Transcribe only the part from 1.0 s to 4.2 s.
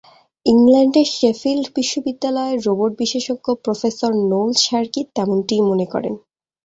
Sheffield বিশ্ববিদ্যালয়ের robot বিশেষজ্ঞ professor